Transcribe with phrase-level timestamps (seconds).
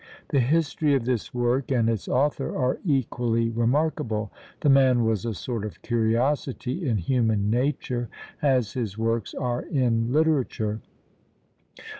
[0.29, 4.31] The history of this work and its author are equally remarkable.
[4.61, 8.09] The man was a sort of curiosity in human nature,
[8.41, 10.81] as his works are in literature.